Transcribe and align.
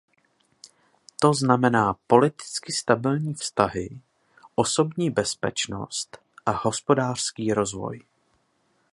To 1.19 1.33
znamená 1.33 1.95
politicky 2.07 2.73
stabilní 2.73 3.33
vztahy, 3.33 4.01
osobní 4.55 5.09
bezpečnost 5.09 6.17
a 6.45 6.51
hospodářský 6.51 7.53
rozvoj. 7.53 7.99